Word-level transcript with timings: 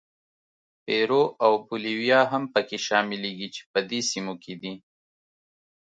پیرو 0.85 1.23
او 1.45 1.53
بولیویا 1.67 2.21
هم 2.31 2.43
پکې 2.53 2.77
شاملېږي 2.85 3.47
چې 3.55 3.61
په 3.71 3.79
دې 3.89 3.99
سیمو 4.09 4.33
کې 4.43 4.53
دي. 4.61 4.73